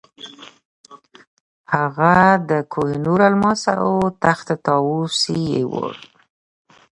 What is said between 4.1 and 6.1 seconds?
تخت طاووس یووړ.